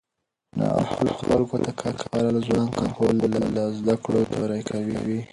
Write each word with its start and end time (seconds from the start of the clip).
نااهلو 0.59 1.13
خلکو 1.21 1.55
ته 1.65 1.71
کار 1.79 1.93
سپارل 2.03 2.37
ځوان 2.47 2.65
کهول 2.95 3.15
له 3.55 3.63
زده 3.77 3.95
کړو 4.03 4.19
زړه 4.27 4.31
توری 4.35 4.61
کوي 4.69 5.19